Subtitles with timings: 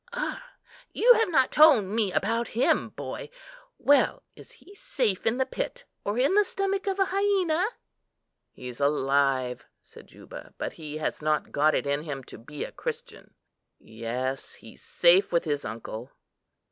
[0.13, 0.53] "Ah!
[0.93, 3.29] you have not told me about him, boy.
[3.77, 7.63] Well, is he safe in the pit, or in the stomach of an hyena?"
[8.49, 12.71] "He's alive," said Juba; "but he has not got it in him to be a
[12.71, 13.35] Christian.
[13.77, 16.09] Yes, he's safe with his uncle."